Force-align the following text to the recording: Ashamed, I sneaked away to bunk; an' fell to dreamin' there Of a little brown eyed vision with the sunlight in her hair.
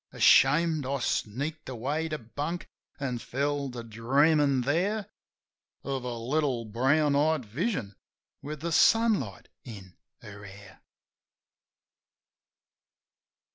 Ashamed, 0.11 0.83
I 0.83 0.97
sneaked 0.97 1.69
away 1.69 2.09
to 2.09 2.17
bunk; 2.17 2.67
an' 2.99 3.19
fell 3.19 3.69
to 3.69 3.83
dreamin' 3.83 4.61
there 4.61 5.05
Of 5.83 6.03
a 6.03 6.17
little 6.17 6.65
brown 6.65 7.15
eyed 7.15 7.45
vision 7.45 7.95
with 8.41 8.61
the 8.61 8.71
sunlight 8.71 9.49
in 9.63 9.95
her 10.23 10.43
hair. 10.45 10.81